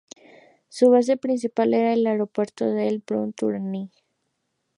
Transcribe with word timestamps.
Su 0.67 0.89
base 0.89 1.15
principal 1.15 1.75
era 1.75 1.93
el 1.93 2.07
aeropuerto 2.07 2.65
de 2.65 2.89
Brno-Tuřany. 3.05 3.91